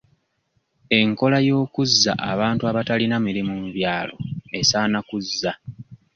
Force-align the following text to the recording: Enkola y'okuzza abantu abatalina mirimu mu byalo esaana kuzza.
Enkola 0.99 1.37
y'okuzza 1.47 2.13
abantu 2.31 2.63
abatalina 2.71 3.15
mirimu 3.25 3.51
mu 3.61 3.67
byalo 3.75 4.15
esaana 4.59 4.99
kuzza. 5.07 5.51